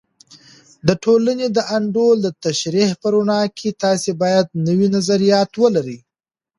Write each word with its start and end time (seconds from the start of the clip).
د 0.87 0.89
ټولنې 1.03 1.47
د 1.51 1.57
انډول 1.75 2.17
د 2.23 2.27
تشریح 2.45 2.89
په 3.01 3.07
رڼا 3.13 3.41
کې، 3.57 3.69
تاسې 3.83 4.09
باید 4.21 4.47
نوي 4.67 4.87
نظریات 4.95 5.51
ولرئ. 5.61 5.99